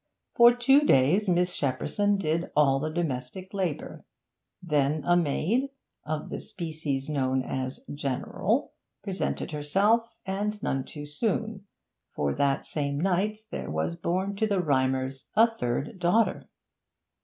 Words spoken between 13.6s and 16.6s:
was born to the Rymers a third daughter.